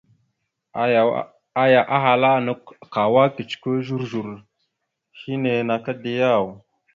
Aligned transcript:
Aya 1.63 1.81
ahala: 1.97 2.31
«Nakw 2.45 2.67
kawa 2.93 3.23
kecəkwe 3.35 3.73
zozor 3.87 4.27
henne 5.19 5.53
naka 5.67 5.91
da 6.01 6.11
yaw?». 6.21 6.45